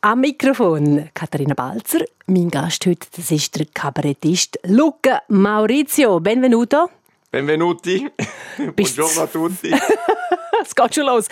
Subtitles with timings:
[0.00, 2.04] Am Mikrofon Katharina Balzer.
[2.28, 6.20] Mein Gast heute das ist der Kabarettist Luca Maurizio.
[6.20, 6.88] Benvenuto.
[7.32, 8.08] Benvenuti.
[8.76, 9.72] Buongiorno a tutti.
[10.62, 11.26] es geht schon los.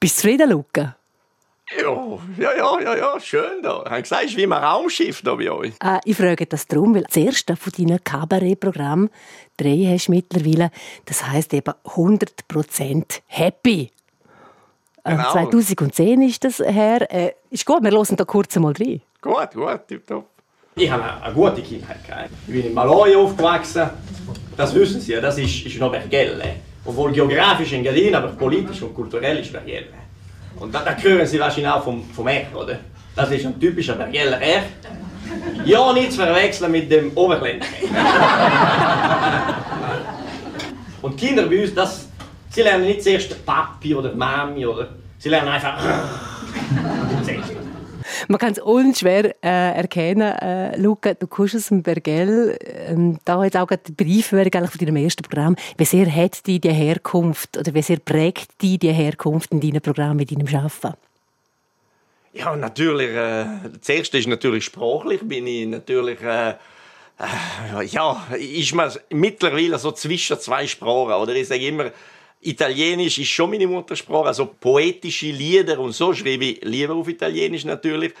[0.00, 0.96] Bist du zufrieden, Luca?
[1.80, 3.82] Ja, ja, ja, ja, ja, schön da.
[3.84, 5.74] Ich habe gesagt, es ist wie ein Raumschiff da bei euch.
[5.80, 9.10] Äh, ich frage das darum, weil das erste von deinen Kabarettprogrammen
[9.56, 10.72] drei hast du mittlerweile.
[11.04, 13.92] Das heisst eben 100% happy.
[15.08, 15.32] Genau.
[15.32, 17.12] 2010 ist das her.
[17.12, 19.00] Äh, ist gut, wir hören da kurz mal rein.
[19.20, 20.26] Gut, gut, tipptopp.
[20.74, 22.30] Ich habe eine gute Kindheit gehabt.
[22.46, 23.90] Ich bin in Maloi aufgewachsen.
[24.56, 26.56] Das wissen Sie ja, das ist, ist noch Bergelle.
[26.84, 29.86] Obwohl geografisch in Gardin, aber politisch und kulturell ist Bergelle.
[30.60, 32.78] Und da, da hören Sie wahrscheinlich auch vom, vom Ech, oder?
[33.14, 34.62] Das ist ein typischer Bergeller Ech.
[35.64, 37.66] Ja, nicht zu verwechseln mit dem Oberländer.
[41.02, 42.07] und Kinder bei uns, das,
[42.50, 45.78] sie lernen nicht zuerst Papi oder Mami, oder sie lernen einfach.
[48.28, 50.32] Man kann es unschwer äh, erkennen.
[50.32, 52.58] Äh, Luca, du kommst aus dem Bergell.
[52.86, 55.56] Ähm, da hat auch der Brief von deinem ersten Programm.
[55.76, 59.80] Wie sehr hat die die Herkunft oder wie sehr prägt die die Herkunft in deinem
[59.80, 60.96] Programm, mit deinem Arbeiten?
[62.32, 63.10] Ja, natürlich.
[63.10, 63.46] Äh,
[63.78, 65.20] das erste ist natürlich sprachlich.
[65.22, 66.20] Bin ich natürlich.
[66.22, 71.14] Äh, äh, ja, ist man mittlerweile so zwischen zwei Sprachen.
[71.14, 71.90] Oder ich sage immer,
[72.40, 77.64] Italienisch ist schon meine Muttersprache, also poetische Lieder und so schreibe ich lieber auf Italienisch
[77.64, 78.14] natürlich.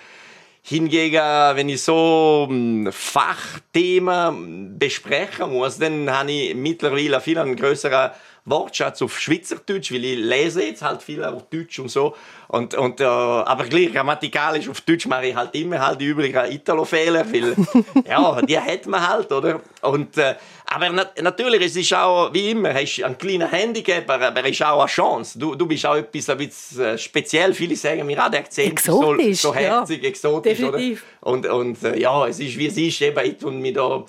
[0.62, 1.22] Hingegen,
[1.54, 8.10] wenn ich so hm, Fachthemen besprechen muss, dann habe ich mittlerweile viel einen größeren
[8.50, 12.14] Wortschatz auf Schweizerdeutsch, weil ich lese jetzt halt viel auf Deutsch und so.
[12.48, 16.50] Und, und, äh, aber gleich grammatikalisch auf Deutsch mache ich halt immer halt die üblichen
[16.50, 17.54] Italo-Fehler, weil
[18.08, 19.60] ja, die hat man halt, oder?
[19.82, 24.44] Und, äh, aber na natürlich, es ist auch, wie immer, hast ein kleiner Handicap, aber
[24.44, 25.38] es ist auch eine Chance.
[25.38, 27.54] Du, du bist auch etwas ein bisschen äh, speziell.
[27.54, 31.04] Viele sagen mir, ah, der Akzent so, so herzig, ja, exotisch, Definitiv.
[31.22, 31.32] oder?
[31.32, 34.04] Und, und äh, ja, es ist, wie es ist, eben, ich tue mich da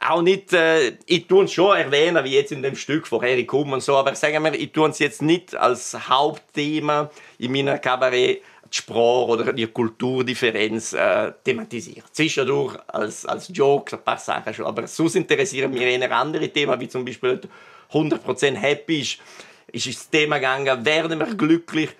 [0.00, 3.44] auch nicht, äh, ich tue es schon erwähnen, wie jetzt in dem Stück von Harry
[3.44, 7.78] Kumm und so, aber sagen wir, ich tue es jetzt nicht als Hauptthema in meiner
[7.78, 12.04] Kabarett die Sprache oder die Kulturdifferenz äh, thematisieren.
[12.12, 16.78] Zwischendurch als, als Joke ein paar Sachen schon, aber sonst interessieren mich eher andere Themen,
[16.80, 17.40] wie zum Beispiel
[17.92, 19.18] 100% happy ist,
[19.72, 21.90] ist das Thema gegangen, werden wir glücklich,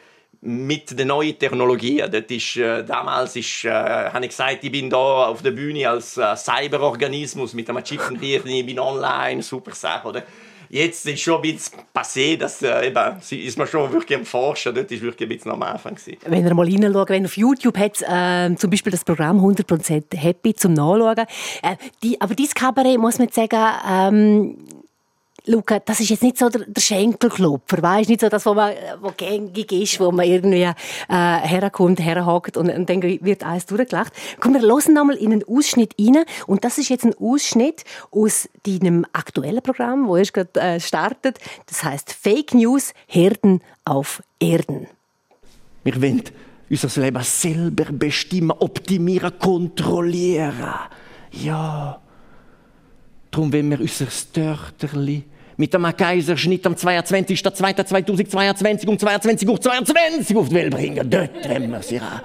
[0.40, 2.10] mit den neuen Technologien.
[2.10, 5.88] Das ist, äh, damals ist, äh, habe ich gesagt, ich bin da auf der Bühne
[5.88, 10.22] als äh, Cyberorganismus mit einem Chip und ich bin online, super Sache, oder?
[10.70, 14.74] Jetzt ist schon ein bisschen passé, dass äh, eben, ist man schon wirklich am Forschen,
[14.74, 15.96] dort ist wirklich ein bisschen am Anfang.
[16.26, 20.54] Wenn ihr mal hineinschaut, wenn auf YouTube hat äh, zum Beispiel das Programm 100% Happy
[20.54, 21.26] zum Nachschauen.
[21.62, 23.58] Äh, die, aber dieses Kabarett, muss man sagen,
[23.90, 24.58] ähm,
[25.48, 28.72] Luca, das ist jetzt nicht so der, der Schenkelklopfer, weißt nicht so das, was man,
[29.00, 30.72] wo gängig ist, wo man irgendwie äh,
[31.08, 34.12] herkommt, herhakt und, und dann wird alles durchgelacht.
[34.40, 38.48] Komm, wir hören nochmal in einen Ausschnitt rein und das ist jetzt ein Ausschnitt aus
[38.64, 41.38] deinem aktuellen Programm, wo erst gerade äh, startet.
[41.66, 44.86] Das heißt Fake News Herden auf Erden.
[45.82, 46.22] Wir wollen
[46.68, 50.74] unser Leben selber bestimmen, optimieren, kontrollieren.
[51.32, 52.00] Ja.
[53.30, 55.24] Darum wollen wir unser Töchterli
[55.58, 61.10] mit einem Kaiserschnitt am 22.02.2022 um 22 Uhr 22 auf die Welt bringen.
[61.10, 62.22] Dort haben wir sie an.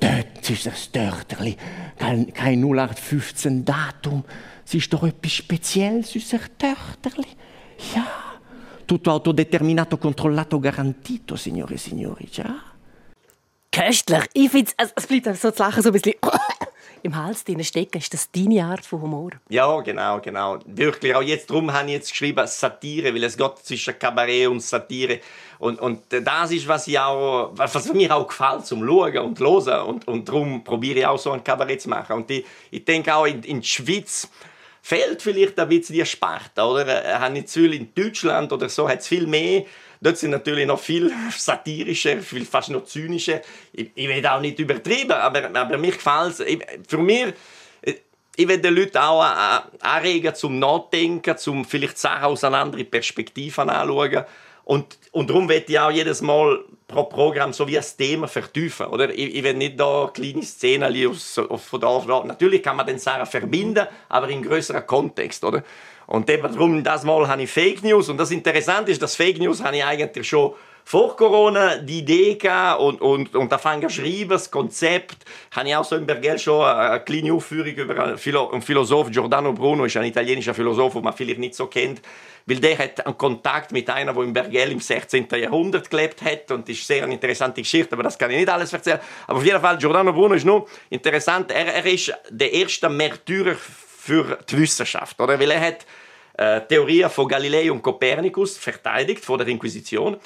[0.00, 1.56] Dort ist das Töchterli.
[1.96, 4.24] Kein, kein 0815 Datum.
[4.66, 7.28] Es ist doch etwas Spezielles, unser Töchterli.
[7.94, 8.06] Ja.
[8.84, 12.28] Tutto autodeterminato, controllato, garantito, signore e signori.
[12.32, 12.56] Ja.
[13.70, 14.24] Köstlich.
[14.32, 16.14] Ich finde es, es bleibt so zu lachen, so ein bisschen
[17.02, 17.98] im Hals drin stecken.
[17.98, 19.30] Ist das deine Art von Humor?
[19.48, 20.58] Ja, genau, genau.
[20.66, 21.14] Wirklich.
[21.14, 25.20] Auch jetzt drum habe ich jetzt geschrieben Satire, weil es geht zwischen Kabarett und Satire.
[25.58, 29.86] Und, und das ist, was, ich auch, was mir auch gefällt, zum Schauen und Hören.
[29.86, 32.16] Und, und darum probiere ich auch so ein Kabarett zu machen.
[32.16, 34.28] Und ich, ich denke auch in, in der Schweiz,
[34.86, 36.86] fehlt vielleicht ein bisschen die Sparte, oder?
[36.86, 39.64] Äh, habe ich in Deutschland oder so hat es viel mehr
[40.00, 43.40] Dort sind natürlich noch viel satirischer, viel fast noch zynischer.
[43.72, 46.44] Ich, ich will auch nicht übertrieben, aber, aber mir gefällt es.
[46.88, 47.32] Für mich,
[47.82, 47.94] äh,
[48.36, 49.24] ich will den Leuten auch
[49.80, 54.24] anregen zum Nachdenken, zum vielleicht Sachen aus einer anderen Perspektive anschauen.
[54.64, 58.86] Und, und darum werde ich auch jedes Mal pro Programm so wie ein Thema vertiefen.
[58.86, 59.10] Oder?
[59.10, 62.24] Ich, ich will nicht da kleine Szenen von da auf da.
[62.24, 65.44] Natürlich kann man den Sachen verbinden, aber in größerem Kontext.
[65.44, 65.62] Oder?
[66.06, 68.08] Und eben darum, das Mal habe ich Fake News.
[68.08, 70.54] Und das Interessante ist, dass Fake News habe ich eigentlich schon
[70.88, 75.16] vor Corona die Idee gehabt und, und, und angefangen zu schreiben, das Konzept.
[75.50, 78.18] Habe ich auch so in Bergell schon eine kleine Aufführung über einen
[78.62, 82.02] Philosoph, Giordano Bruno, ist ein italienischer Philosoph, den man vielleicht nicht so kennt,
[82.46, 85.26] weil der hat einen Kontakt mit einer, der in Bergell im 16.
[85.28, 88.48] Jahrhundert gelebt hat und das ist sehr eine interessante Geschichte, aber das kann ich nicht
[88.48, 89.00] alles erzählen.
[89.26, 93.56] Aber auf jeden Fall, Giordano Bruno ist nur interessant, er, er ist der erste Märtyrer
[94.06, 95.38] für die Wissenschaft, oder?
[95.38, 95.86] Weil er hat
[96.38, 100.16] äh, Theorien von Galilei und Kopernikus verteidigt vor der Inquisition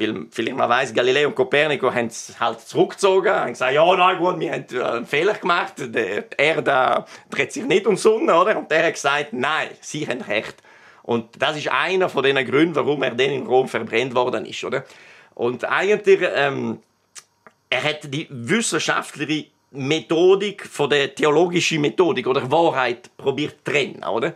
[0.00, 4.18] weil vielleicht man weiß, Galileo und Copernico haben es halt zurückgezogen, haben gesagt, ja, nein,
[4.18, 8.34] gut, wir haben äh, einen Fehler gemacht, die Erde dreht sich nicht um die Sonne,
[8.34, 8.56] oder?
[8.56, 10.56] Und der hat gesagt, nein, sie haben recht.
[11.02, 14.64] Und das ist einer von den Gründen, warum er dann in Rom verbrennt worden ist,
[14.64, 14.84] oder?
[15.34, 16.80] Und eigentlich, ähm,
[17.68, 24.34] er hat die wissenschaftliche Methodik von der theologischen Methodik oder Wahrheit probiert zu trennen, oder?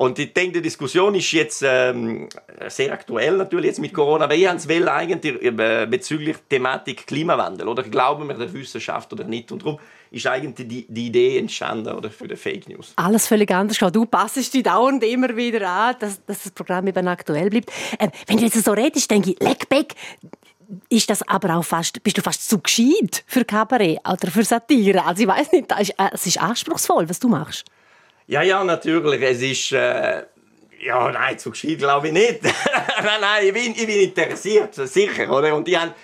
[0.00, 2.26] Und ich denke, die Diskussion ist jetzt ähm,
[2.68, 7.68] sehr aktuell natürlich jetzt mit Corona, aber ich habe es eigentlich äh, bezüglich Thematik Klimawandel
[7.68, 9.78] oder glauben wir der Wissenschaft oder nicht und darum
[10.10, 12.94] ist eigentlich die, die Idee entstanden oder für die Fake News.
[12.96, 13.76] Alles völlig anders.
[13.92, 17.70] Du passest dich dauernd immer wieder an, dass, dass das Programm eben aktuell bleibt.
[17.98, 19.94] Ähm, wenn du jetzt so redest, denke ich, Leckbeck,
[20.88, 25.04] ist das aber auch fast, bist du fast zu gescheit für Kabarett oder für Satire?
[25.04, 27.64] Also ich weiß nicht, es ist, äh, es ist anspruchsvoll, was du machst.
[28.26, 29.20] Ja, ja, natürlich.
[29.22, 29.72] Es ist.
[29.72, 30.24] Äh,
[30.82, 32.42] ja, nein, zu gescheit glaube ich nicht.
[33.02, 35.30] nein, nein, ich bin, ich bin interessiert, sicher.
[35.30, 35.54] Oder?
[35.54, 35.94] Und ich, hab,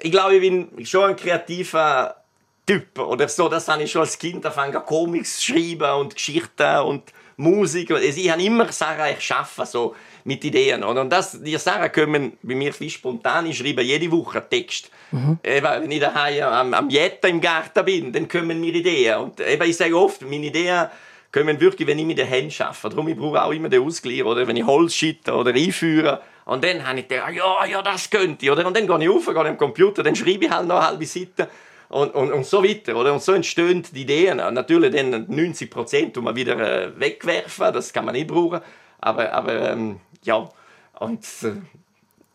[0.00, 2.16] ich glaube, ich bin schon ein kreativer
[2.66, 2.98] Typ.
[2.98, 7.12] Oder so, das habe ich schon als Kind angefangen, Comics zu schreiben und Geschichten und
[7.36, 7.90] Musik.
[7.92, 9.94] Also ich habe immer Sachen erschaffen, so
[10.26, 10.84] mit Ideen.
[10.84, 11.00] Oder?
[11.00, 13.46] Und das, die Sachen kommen bei mir viel spontan.
[13.46, 14.90] Ich schreibe jede Woche einen Text.
[15.12, 15.38] Mhm.
[15.42, 19.18] Eben, wenn ich daheim am, am Jetta im Garten bin, dann kommen mir Ideen.
[19.18, 20.88] Und eben, ich sage oft, meine Ideen
[21.32, 22.88] kommen wirklich, wenn ich mit den Händen arbeite.
[22.88, 24.46] Darum ich brauche auch immer den Ausgleich, oder?
[24.46, 26.20] Wenn ich Holz schitte oder einführe.
[26.44, 28.66] Und dann habe ich gedacht, ja, ja, das könnte ich, oder?
[28.66, 31.06] Und dann gehe ich auf, gehe am Computer, dann schreibe ich halt noch eine halbe
[31.06, 31.48] Seite.
[31.88, 33.12] Und, und, und so weiter, oder?
[33.12, 34.38] Und so entstehen die Ideen.
[34.38, 38.60] Natürlich dann 90 Prozent man wieder äh, wegwerfen, das kann man nicht brauchen.
[39.00, 40.48] Aber, aber ähm, ja,
[40.98, 41.56] und äh,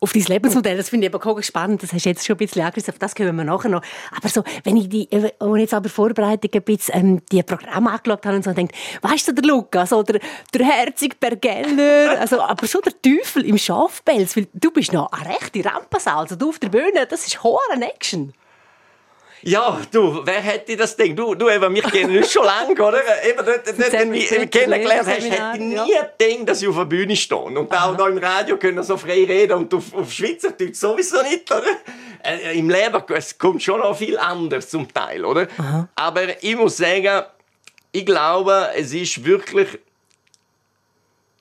[0.02, 0.76] auf dein Lebensmodell.
[0.76, 1.80] Das finde ich aber spannend.
[1.80, 2.92] Das hast du jetzt schon ein bisschen angerissen.
[2.92, 3.82] Auf das können wir nachher noch.
[4.16, 7.92] Aber so, wenn ich die, wenn ich jetzt aber Vorbereitung ein bisschen, ähm, die Programme
[7.92, 10.18] angeschaut habe und so denkt, weißt du, der Lukas oder
[10.52, 15.36] der Herzig Bergeller, also, aber schon der Teufel im Schafpelz, weil du bist noch eine
[15.36, 16.16] rechte Rampensau.
[16.16, 18.34] Also du auf der Bühne, das ist hoher Action.
[19.44, 21.16] Ja, du, wer hätte das Ding?
[21.16, 23.02] Du, du eben, wir kennen uns schon lange, oder?
[23.24, 26.08] Eben, dort, dort, wenn du kennengelernt hast, hätte ich nie ja.
[26.16, 27.40] gedacht, dass ich auf der Bühne stehe.
[27.40, 27.90] Und Aha.
[27.90, 31.62] auch noch im Radio können so frei reden und auf, auf Schweizerdeutsch sowieso nicht, oder?
[32.24, 35.48] Äh, Im Leben es kommt schon noch viel anders zum Teil, oder?
[35.58, 35.88] Aha.
[35.96, 37.24] Aber ich muss sagen,
[37.90, 39.68] ich glaube, es ist wirklich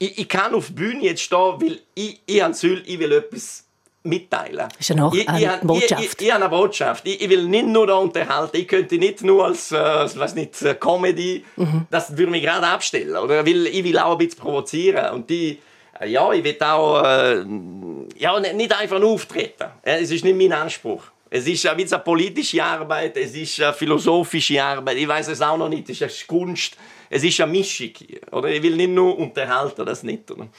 [0.02, 3.66] ich, ich kann auf der Bühne jetzt stehen, weil ich, ich, ich will etwas
[4.04, 4.68] mitteilen.
[4.70, 6.02] Das ist ja noch eine ich, Botschaft.
[6.02, 7.08] Ich, ich, ich, habe eine Botschaft.
[7.08, 8.58] Ich, will nicht nur da unterhalten.
[8.58, 11.86] Ich könnte nicht nur als, äh, weiß nicht, äh, Comedy, mhm.
[11.90, 13.16] das würde mich gerade abstellen.
[13.16, 13.46] Oder?
[13.46, 15.14] Weil ich will auch ein bisschen provozieren.
[15.14, 15.60] Und die,
[16.00, 17.46] äh, ja, ich will auch äh,
[18.18, 19.66] ja, nicht einfach nur auftreten.
[19.84, 21.04] Es ist nicht mein Anspruch.
[21.34, 24.98] Es ist ein bisschen eine politische Arbeit, es ist eine philosophische Arbeit.
[24.98, 25.90] Ich weiß es auch noch nicht.
[25.90, 26.76] Es ist eine Kunst.
[27.10, 27.92] Es ist eine Mischung.
[28.32, 28.50] Oder?
[28.50, 30.30] Ich will nicht nur unterhalten, das nicht.
[30.30, 30.50] Oder?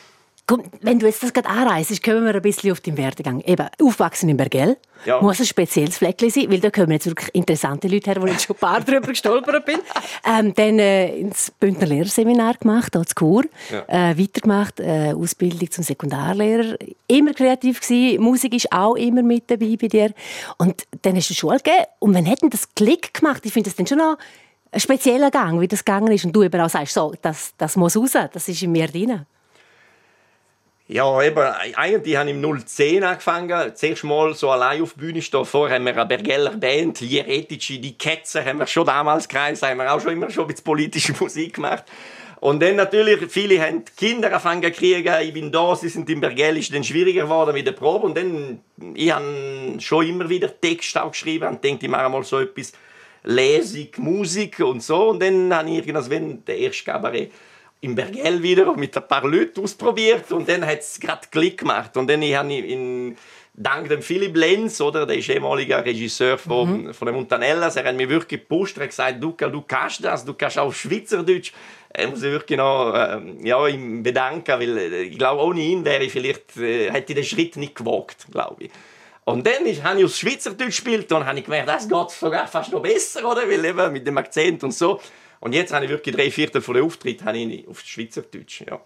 [0.45, 3.41] Komm, wenn du jetzt das gerade anreist, kommen wir ein bisschen auf den Werdegang.
[3.43, 4.77] Eben, aufgewachsen in Bergell.
[5.05, 5.21] Ja.
[5.21, 8.41] Muss ein spezielles Fleckchen sein, weil da kommen jetzt wirklich interessante Leute her, wo ich
[8.41, 9.79] schon ein paar drüber gestolpert bin.
[10.25, 13.45] Ähm, dann äh, ins Bündner Lehrerseminar gemacht, hier zu Chur.
[13.73, 14.11] Ja.
[14.11, 16.77] Äh, weitergemacht, äh, Ausbildung zum Sekundarlehrer.
[17.09, 18.23] Immer kreativ gewesen.
[18.23, 20.13] Musik ist auch immer mit dabei bei dir.
[20.59, 21.87] Und dann hast du Schule gegeben.
[21.99, 23.45] Und wann hat denn das Klick gemacht?
[23.45, 24.17] Ich finde das dann schon noch
[24.71, 26.25] ein spezieller Gang, wie das gegangen ist.
[26.25, 29.27] Und du eben auch sagst, so, das, das muss raus, das ist in mir drin.
[30.89, 33.73] Ja, eben, eigentlich habe ich im 010 angefangen.
[33.75, 35.45] Zuerst mal so allein auf der Bühne stehen.
[35.45, 39.79] Vorher haben wir eine Bergeller Band, Hieretici, die Ketzer haben wir schon damals gekreist, haben
[39.79, 41.85] wir auch schon immer schon ein bisschen politische Musik gemacht.
[42.41, 45.15] Und dann natürlich, viele haben Kinder angefangen zu kriegen.
[45.23, 48.07] Ich bin da, sie sind in Bergell, ist dann schwieriger geworden mit der Probe.
[48.07, 48.59] Und dann,
[48.95, 49.25] ich habe
[49.79, 52.73] schon immer wieder Texte auch geschrieben und denke, ich mache mal so etwas
[53.23, 55.11] Lesung, Musik und so.
[55.11, 57.31] Und dann habe ich irgendwas, wenn der erste Kabarett
[57.83, 61.97] in Bergell wieder mit ein paar Leuten ausprobiert und dann hat es gerade Klick gemacht.
[61.97, 63.17] Und dann habe ich in,
[63.55, 66.95] dank dem Philipp Lenz, oder, der ist ehemaliger Regisseur von, mhm.
[66.95, 70.25] von den Montanellas, er hat mir wirklich gepusht, er hat gesagt, du, du kannst das,
[70.25, 71.53] du kannst auch Schweizerdeutsch.
[71.89, 75.85] Er muss sich wirklich noch äh, ja, ihm bedanken, weil äh, ich glaube, ohne ihn
[75.85, 78.71] wäre ich vielleicht, äh, hätte ich den Schritt nicht gewagt, glaube ich.
[79.25, 82.47] Und dann ist, habe ich auf Schweizerdeutsch gespielt und habe ich gemerkt, das geht sogar
[82.47, 83.43] fast noch besser, oder?
[83.43, 85.01] Weil eben mit dem Akzent und so.
[85.43, 88.63] Und jetzt habe ich wirklich drei Viertel von den Auftritten auf Schweizerdeutsch.
[88.63, 88.81] Ja.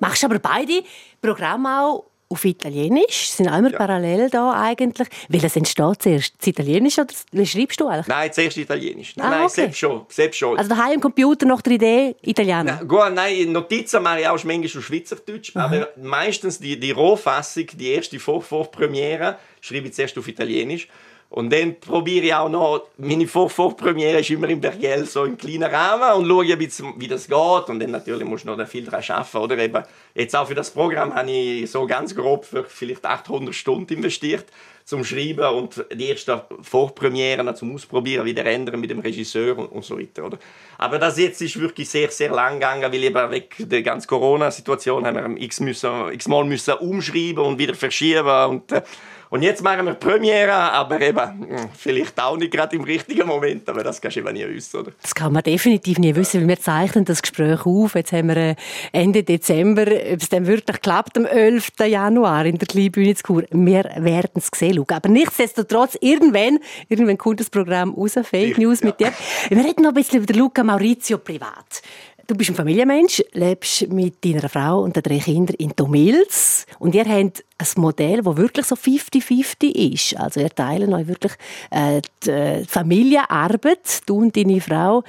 [0.00, 0.82] Machst du aber beide
[1.22, 3.78] Programme auch auf Italienisch, sind auch immer ja.
[3.78, 5.06] parallel da eigentlich.
[5.28, 6.34] Welches entsteht zuerst?
[6.36, 8.08] Das Italienisch oder wie schreibst du eigentlich?
[8.08, 9.14] Nein, zuerst Italienisch.
[9.14, 10.58] Nein, ah, nein selbst, schon, selbst schon.
[10.58, 12.64] Also daheim im Computer nach der Idee Italiener?
[12.64, 15.60] Nein, gut, nein, Notizen mache ich auch manchmal schon Schweizerdeutsch, mhm.
[15.60, 20.88] aber meistens die, die Rohfassung, die erste Vor Vorpremiere, schreibe ich zuerst auf Italienisch.
[21.28, 25.36] Und dann probiere ich auch noch, meine Vor Vorpremiere ist immer im Bergell, so im
[25.36, 27.68] kleinen Rahmen und schaue bisschen, wie das geht.
[27.68, 29.36] Und dann natürlich muss ich noch viel daran arbeiten.
[29.38, 29.82] Oder eben,
[30.14, 34.46] jetzt auch für das Programm habe ich so ganz grob für vielleicht 800 Stunden investiert
[34.86, 39.84] zum Schreiben und die ersten Vorpremieren zum Ausprobieren, wieder ändern mit dem Regisseur und, und
[39.84, 40.24] so weiter.
[40.24, 40.38] Oder?
[40.78, 45.04] Aber das jetzt ist wirklich sehr, sehr lang gegangen, weil eben wegen der ganzen Corona-Situation
[45.04, 48.82] haben wir x, müssen, x müssen umschreiben und wieder verschieben und äh,
[49.30, 53.68] und jetzt machen wir Premiere, aber eben, hm, vielleicht auch nicht gerade im richtigen Moment,
[53.68, 54.92] aber das kannst du eben nie wissen, oder?
[55.02, 57.94] Das kann man definitiv nie wissen, weil wir zeichnen das Gespräch auf.
[57.94, 58.54] Jetzt haben wir äh,
[58.92, 61.72] Ende Dezember, ob es dann wirklich klappt, am 11.
[61.86, 63.44] Januar in der Kleinbühne zu Chur.
[63.50, 64.96] Wir werden es sehen, Luca.
[64.96, 68.86] Aber nichtsdestotrotz, irgendwann, irgendwann kommt das Programm raus, Fake News ja.
[68.86, 69.12] mit dir.
[69.48, 71.82] Wir reden noch ein bisschen über Luca Maurizio privat.
[72.26, 76.94] Du bist ein Familienmensch, lebst mit deiner Frau und den drei Kindern in Domils und
[76.96, 80.16] ihr habt ein Modell, das wirklich so 50-50 ist.
[80.16, 81.32] Also ihr teilt euch wirklich
[81.70, 85.04] äh, die äh, Familienarbeit, du und deine Frau.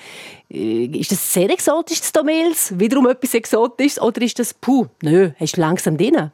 [0.52, 2.78] Äh, ist das sehr exotisch, das Domils?
[2.78, 4.00] Wiederum etwas Exotisches?
[4.00, 6.32] Oder ist das, puh, nö, hast du langsam drin?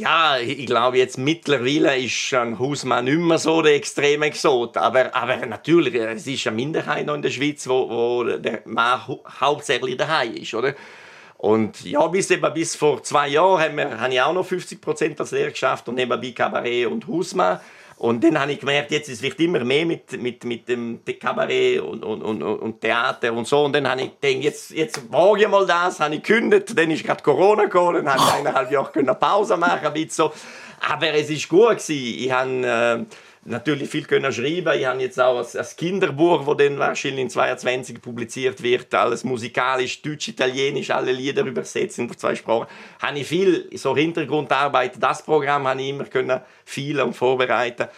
[0.00, 4.78] Ja, ich glaube, jetzt mittlerweile ist ein Hausmann nicht mehr so der extreme Exot.
[4.78, 8.98] Aber, aber natürlich, es ist eine Minderheit noch in der Schweiz, wo, wo der Mann
[9.40, 10.74] hauptsächlich daheim ist, oder?
[11.36, 15.32] Und ja, bis, eben, bis vor zwei Jahren habe ich auch noch 50 Prozent als
[15.32, 17.60] Lehrer geschafft und nebenbei Kabarett und Hausmann.
[18.00, 21.82] Und dann habe ich gemerkt, jetzt es wird immer mehr mit, mit, mit dem Kabarett
[21.82, 23.64] und, und, und, und Theater und so.
[23.66, 26.78] Und dann habe ich gedacht, jetzt, jetzt wage ich mal das, habe ich gekündigt.
[26.78, 30.30] Dann ist gerade Corona gekommen, dann habe ich eineinhalb Jahre Pause machen können.
[30.88, 31.88] Aber es war gut.
[31.90, 33.06] Ich habe...
[33.10, 34.78] Äh, natürlich viel können schreiben.
[34.78, 40.02] Ich habe jetzt auch ein, Kinderbuch, das dann wahrscheinlich in 22 publiziert wird, alles musikalisch,
[40.02, 42.66] deutsch, italienisch, alle Lieder übersetzt in zwei Sprachen.
[43.00, 44.94] Habe ich viel so Hintergrundarbeit.
[44.98, 47.88] Das Programm habe ich immer können viel und vorbereiten.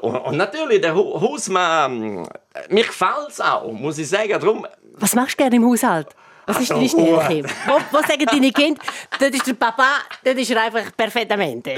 [0.00, 2.26] Und, und natürlich der Hausmann,
[2.68, 4.30] mir gefällt es auch, muss ich sagen.
[4.30, 6.08] Darum, Was machst du gerne im Haushalt?
[6.46, 7.42] Was ist deine Stärke?
[7.66, 8.80] wo, wo sagen deine Kinder,
[9.18, 11.74] das ist der Papa, das ist er einfach perfettamente?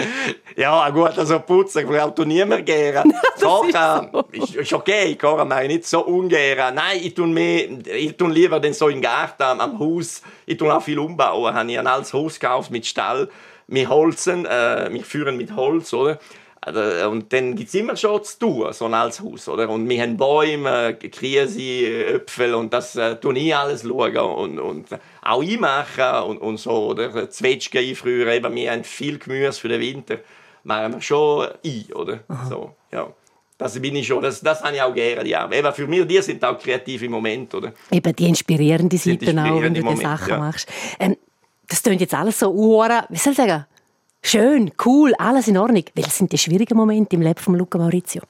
[0.56, 3.12] Ja, gut, also putzen braucht du niemand gerne.
[3.40, 3.72] Kochen
[4.12, 4.24] so.
[4.32, 6.74] ist, ist okay, kochen mache ich nicht so ungern.
[6.74, 10.22] Nein, ich tue, mehr, ich tue lieber den so im Garten, am, Haus.
[10.46, 11.52] Ich tue auch viel umbauen.
[11.52, 13.28] Ich habe ein altes Haus gekauft mit Stall.
[13.68, 16.18] Wir holzen, äh, wir führen mit Holz, oder?
[16.66, 19.48] Also, und dann gibt es immer schon zu tun, so ein altes Haus.
[19.48, 19.70] Oder?
[19.70, 24.88] Und wir haben Bäume, Krise, Äpfel und das äh, tue ich alles schauen und, und
[25.22, 26.88] auch einmachen und, und so.
[26.88, 27.30] Oder?
[27.30, 30.16] Zwetschgen einfrieren, eben, wir haben viel Gemüse für den Winter,
[30.64, 31.84] machen wir schon ein.
[31.94, 32.20] Oder?
[32.48, 33.12] So, ja.
[33.58, 35.48] Das bin ich schon, das, das habe ich auch gerne, ja.
[35.50, 37.72] Eben für mich, die sind auch kreative Momente, oder?
[37.92, 40.38] Eben die inspirierenden Seiten auch, wenn du die Sachen ja.
[40.38, 40.68] machst.
[40.98, 41.16] Ähm,
[41.68, 43.66] das klingt jetzt alles so, wie soll ich sagen,
[44.26, 45.84] schön, cool, alles in Ordnung.
[45.94, 48.22] Welches sind die schwierigen Momente im Leben von Luca Maurizio?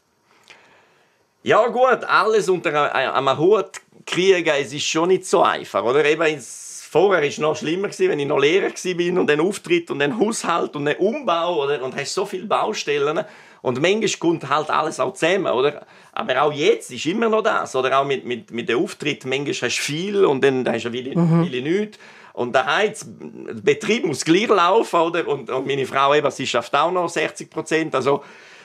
[1.43, 3.71] Ja gut, alles unter einem Hut
[4.05, 5.83] kriegen, es ist schon nicht so einfach.
[5.85, 6.05] Oder?
[6.05, 9.99] Eben vorher war es noch schlimmer, wenn ich noch Lehrer war und dann Auftritt und
[9.99, 11.83] dann Haushalt und dann Umbau oder?
[11.83, 13.25] und hast so viele Baustellen.
[13.63, 15.87] Und manchmal kommt halt alles auch zusammen, oder?
[16.13, 17.99] Aber auch jetzt ist immer noch das, oder?
[17.99, 21.19] Auch mit, mit, mit dem Auftritt, manchmal hast du viel und dann hast du wieder,
[21.19, 21.45] mhm.
[21.45, 21.99] wieder nichts.
[22.37, 22.93] Und der
[23.63, 25.27] Betrieb muss gleich laufen, oder?
[25.27, 27.95] Und, und meine Frau eben, sie schafft auch noch 60 Prozent.
[27.95, 28.23] Also,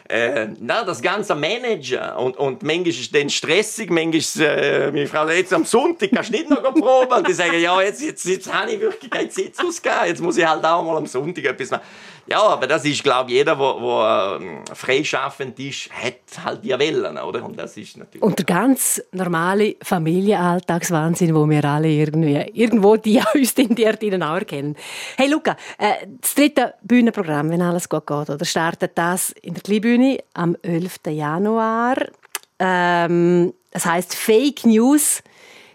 [0.10, 2.01] äh, na, das ganze Managen.
[2.18, 6.34] Und, und manchmal ist es stressig, manchmal ist äh, meine Frau, jetzt am Sonntag kannst
[6.34, 7.13] du nicht noch proben.
[7.13, 10.36] Und die sagen, ja, jetzt, jetzt, jetzt habe ich wirklich keine Zeit ausgegeben, jetzt muss
[10.36, 11.84] ich halt auch mal am Sonntag etwas machen.
[12.28, 17.18] Ja, aber das ist, glaube ich, jeder, der ähm, freischaffend ist, hat halt die Wellen,
[17.18, 17.44] oder?
[17.44, 18.22] Und das ist natürlich...
[18.22, 24.24] Und der ganz normale Familienalltagswahnsinn, wo wir alle irgendwie, irgendwo die uns in die Erdinen
[24.24, 24.75] auch erkennen.
[25.18, 29.63] Hey Luca, äh, das dritte Bühnenprogramm, wenn alles gut geht, oder startet das in der
[29.63, 31.00] Kleinbühne am 11.
[31.08, 31.96] Januar.
[32.60, 35.24] Ähm, das heißt Fake News.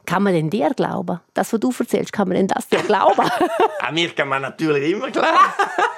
[0.07, 1.21] Kann man denn dir glauben?
[1.35, 3.29] Das, was du erzählst, kann man denn das dir glauben?
[3.81, 5.29] An mir kann man natürlich immer glauben.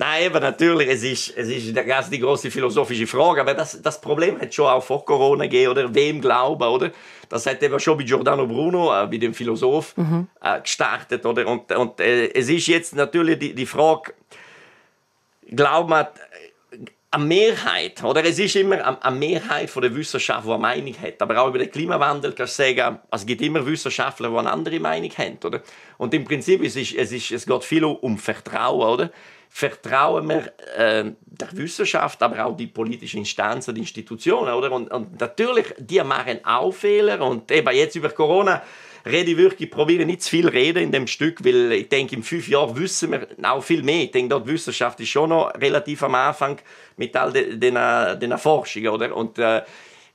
[0.00, 4.00] Nein, eben natürlich, es ist, es ist eine die große philosophische Frage, aber das, das
[4.00, 6.90] Problem hat schon auch vor Corona gegeben, oder wem glauben, oder?
[7.28, 10.26] Das hat eben schon bei Giordano Bruno, äh, bei dem Philosoph, mhm.
[10.40, 11.46] äh, gestartet, oder?
[11.46, 14.14] Und, und äh, es ist jetzt natürlich die, die Frage,
[15.50, 16.78] glaubt man äh,
[17.10, 18.24] eine Mehrheit, oder?
[18.24, 21.20] Es ist immer eine Mehrheit von der Wissenschaft, die eine Meinung hat.
[21.20, 24.80] Aber auch über den Klimawandel kannst du sagen, es gibt immer Wissenschaftler, die eine andere
[24.80, 25.60] Meinung haben, oder?
[25.98, 29.10] Und im Prinzip es ist es, ist, es geht viel um Vertrauen, oder?
[29.52, 34.70] Vertrauen wir äh, der Wissenschaft, aber auch die politischen Instanzen, die Institutionen, oder?
[34.72, 38.62] Und, und natürlich, die machen auch Fehler und eben jetzt über Corona
[39.04, 42.22] rede ich wirklich, probiere nicht zu viel reden in dem Stück, weil ich denke, in
[42.22, 44.04] fünf Jahren wissen wir auch viel mehr.
[44.04, 46.58] Ich denke, dort die Wissenschaft ist schon noch relativ am Anfang
[46.96, 47.74] mit all den, den,
[48.20, 49.14] den Forschungen, oder?
[49.14, 49.62] Und, äh,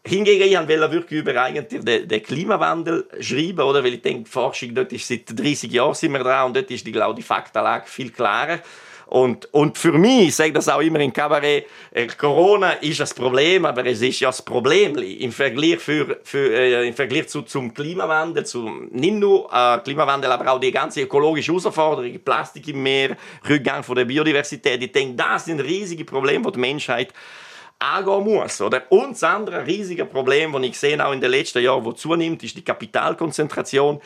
[0.08, 3.84] Hingegen, ich wollte wirklich über eigentlich den, den, Klimawandel schreiben, oder?
[3.84, 6.70] Weil ich denke, die Forschung dort ist seit 30 Jahren sind wir dran und dort
[6.70, 8.60] ist die, glaube die Faktenlage viel klarer.
[9.08, 13.14] Und, und für mich, ich sage das auch immer im Kabarett, äh, Corona ist das
[13.14, 17.44] Problem, aber es ist ja das Problem im Vergleich, für, für, äh, im Vergleich zu,
[17.44, 22.82] zum Klimawandel, zu, nicht nur äh, Klimawandel, aber auch die ganze ökologische Herausforderung, Plastik im
[22.82, 23.16] Meer,
[23.48, 24.82] Rückgang von der Biodiversität.
[24.82, 27.14] Ich denke, das sind riesige Probleme, die die Menschheit
[27.78, 28.60] angehen muss.
[28.62, 28.84] Oder?
[28.90, 32.44] Und das andere riesige Problem, das ich sehe auch in den letzten Jahren, das zunimmt,
[32.44, 34.02] ist die Kapitalkonzentration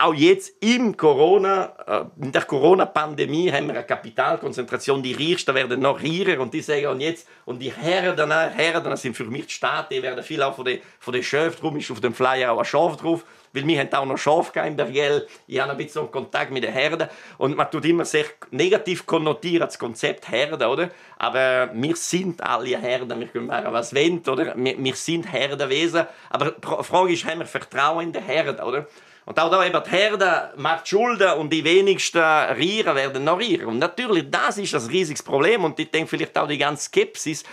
[0.00, 5.02] auch jetzt im Corona, äh, in der Corona-Pandemie haben wir eine Kapitalkonzentration.
[5.02, 9.16] Die Reichsten werden noch reicher und die sagen, und jetzt, und die Herden, Herden sind
[9.16, 11.90] für mich die Staaten, die werden viel auch von den, von den Schäfen, darum ist
[11.90, 15.26] auf dem Flyer auch ein Schaf drauf, weil wir haben auch noch Schaf in Bergell.
[15.46, 17.08] Ich habe ein bisschen Kontakt mit den Herden
[17.38, 20.90] und man tut immer sehr negativ konnotieren das Konzept Herde, oder?
[21.18, 24.54] Aber wir sind alle Herden, wir können machen, was wollen, oder?
[24.56, 28.86] Wir, wir sind Herdenwesen, aber die Frage ist, haben wir Vertrauen in den Herden, oder?
[29.24, 33.66] Und auch da eben die Herde macht Schulden und die wenigsten Rieren werden noch Rieren.
[33.66, 37.44] Und natürlich, das ist das riesiges Problem und ich denke vielleicht auch die ganze Skepsis,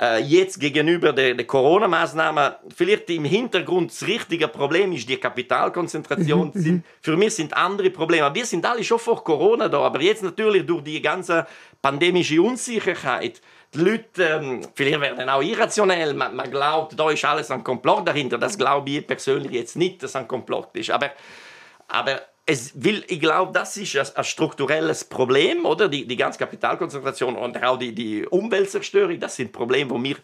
[0.00, 6.50] äh, jetzt gegenüber der, der Corona-Maßnahmen, vielleicht im Hintergrund das richtige Problem ist die Kapitalkonzentration.
[6.54, 8.34] Mhm, sind, für mich sind andere Probleme.
[8.34, 11.46] Wir sind alle schon vor Corona da, aber jetzt natürlich durch die ganze
[11.80, 13.40] pandemische Unsicherheit
[13.74, 18.06] die Leute, ähm, vielleicht werden auch irrationell, man, man, glaubt, da ist alles ein Komplott
[18.06, 18.38] dahinter.
[18.38, 20.90] Das glaube ich persönlich jetzt nicht, dass es ein Komplott ist.
[20.90, 21.10] Aber,
[21.88, 25.88] aber es will, ich glaube, das ist ein, ein, strukturelles Problem, oder?
[25.88, 30.16] Die, die ganze Kapitalkonzentration und auch die, die Umweltzerstörung, das sind Probleme, wo wir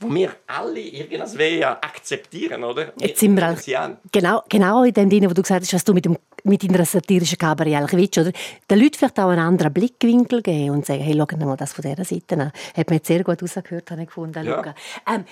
[0.00, 2.92] wo wir alle irgendwie akzeptieren, oder?
[3.00, 5.92] Jetzt sind wir auch, genau, genau in dem Sinne, wo du gesagt hast, was du
[5.92, 8.32] mit, dem, mit deiner satirischen Kabarett eigentlich willst, oder?
[8.70, 11.82] Den Leuten vielleicht auch einen anderen Blickwinkel geben und sagen, hey, schau mal das von
[11.82, 12.52] dieser Seite an.
[12.76, 14.74] Hat mir jetzt sehr gut rausgehört, habe ich gefunden, ja.
[15.06, 15.24] Ähm,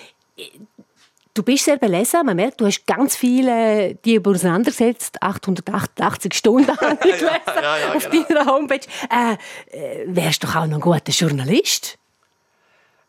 [1.32, 6.94] Du bist sehr belesen, man merkt, du hast ganz viele die auseinandergesetzt, 888 Stunden habe
[6.94, 8.24] ich gelesen ja, ja, ja, auf genau.
[8.26, 8.80] deiner Homepage.
[9.10, 9.34] Äh,
[9.70, 11.98] äh, wärst du doch auch noch ein guter Journalist?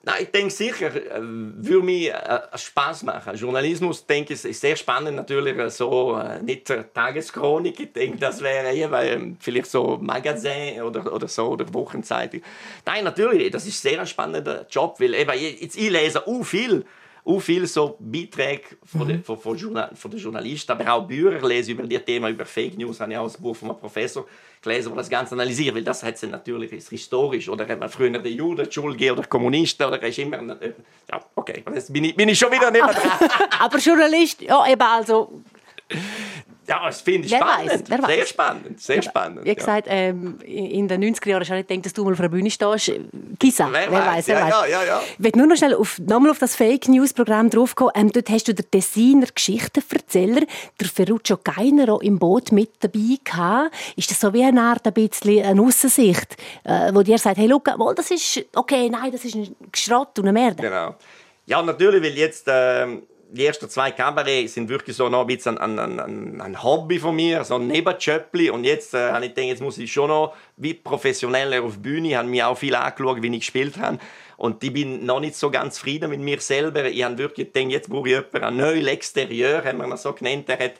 [0.07, 3.35] Nein, ich denke sicher, äh, würde mir äh, Spaß machen.
[3.35, 7.77] Journalismus, denke ich, ist sehr spannend natürlich, äh, so nicht Tageschronik.
[7.77, 12.41] Ich denke, das wäre eher weil, vielleicht so Magazin oder, oder so oder Wochenzeitung.
[12.85, 16.85] Nein, natürlich, das ist sehr ein spannender Job, weil eben, jetzt, ich lese auch viel
[17.27, 19.07] auch viele so Beiträge von, mhm.
[19.07, 22.45] den, von, von, Journal, von den Journalisten, aber auch Bücher lesen über die Themen, über
[22.45, 24.25] Fake News, habe ich auch ein Buch von einem Professor
[24.61, 27.89] gelesen, der das Ganze analysiert, weil das hat sie natürlich ist historisch, oder hat man
[27.89, 32.05] früher den Juden die Schule gegeben, oder Kommunisten, oder ist immer, ja, okay, jetzt bin
[32.05, 33.29] ich, bin ich schon wieder nicht mehr dran.
[33.59, 35.41] aber Journalist, ja, eben also
[36.67, 37.71] ja, das finde ich wer spannend.
[37.71, 38.29] Weiss, wer sehr weiß.
[38.29, 39.45] spannend, sehr spannend.
[39.45, 42.29] Wie gesagt, ähm, in den 90er Jahren habe ich gedacht, dass du mal auf einer
[42.29, 42.91] Bühne stehst.
[43.39, 44.51] Kisa, wer, wer weiß, wer ja, weiß.
[44.51, 45.01] Ja, ja, ja.
[45.17, 47.93] Ich will nur noch schnell auf, nochmal auf das Fake News Programm draufkommen.
[47.95, 50.41] Ähm, dort hast du den Tessiner Geschichtenverzähler,
[50.79, 53.73] der Ferruccio Gainero, im Boot mit dabei gehabt.
[53.95, 57.49] Ist das so wie eine Art, ein bisschen eine Aussicht, äh, wo dir sagt, hey,
[57.49, 60.63] schau, das ist, okay, nein, das ist ein Schrott und eine Merde.
[60.63, 60.95] Genau.
[61.45, 65.57] Ja, natürlich, weil jetzt, ähm die ersten zwei Kabarett sind wirklich so noch ein bisschen
[65.57, 68.49] ein, ein, ein, Hobby von mir, so ein Nebenjöppli.
[68.49, 71.79] Und jetzt äh, habe ich gedacht, jetzt muss ich schon noch wie professioneller auf die
[71.79, 72.09] Bühne.
[72.09, 73.99] Ich habe mir auch viel angeschaut, wie ich gespielt habe.
[74.37, 76.85] Und ich bin noch nicht so ganz zufrieden mit mir selber.
[76.85, 80.13] Ich habe wirklich gedacht, jetzt brauche ich jemanden, ein neues Exterieur, haben wir ihn so
[80.13, 80.47] genannt.
[80.47, 80.73] Der hat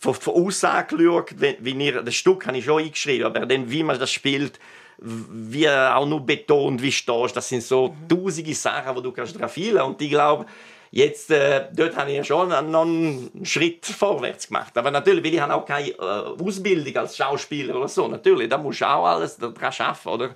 [0.00, 3.70] von, von außen angeschaut, wie, wie ihr, das Stück habe ich schon eingeschrieben, aber dann,
[3.70, 4.58] wie man das spielt,
[4.98, 9.56] wie auch nur betont, wie stehst, das sind so tausende Sachen, die du kannst drauf
[9.56, 10.46] Und ich glaube,
[10.94, 14.76] Jetzt, äh, dort habe ich ja schon noch einen Schritt vorwärts gemacht.
[14.76, 18.06] Aber natürlich, weil ich habe auch keine äh, Ausbildung als Schauspieler oder so.
[18.06, 20.30] Natürlich, da musst du auch alles daran arbeiten, oder?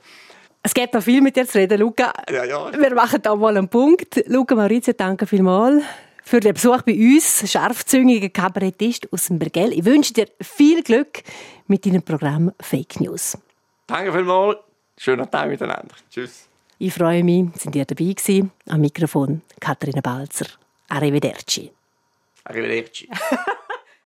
[0.63, 2.11] Es gibt noch viel mit dir zu reden, Luca.
[2.31, 2.73] Ja, ja.
[2.73, 4.25] Wir machen da mal einen Punkt.
[4.27, 5.85] Luca Maurizio, danke vielmals
[6.27, 9.73] für den Besuch bei uns, scharfzüngiger Kabarettist aus dem Bergell.
[9.73, 11.23] Ich wünsche dir viel Glück
[11.69, 13.39] mit deinem Programm Fake News.
[13.87, 14.57] Danke vielmals.
[14.99, 15.95] Schönen Tag miteinander.
[16.11, 16.49] Tschüss.
[16.79, 18.51] Ich freue mich, sind ihr dabei gewesen.
[18.69, 20.47] Am Mikrofon Katharina Balzer.
[20.89, 21.71] Arrivederci.
[22.45, 23.09] Arrivederci.